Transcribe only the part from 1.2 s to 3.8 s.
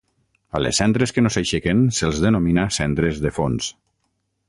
no s'aixequen se'ls denomina cendres de fons.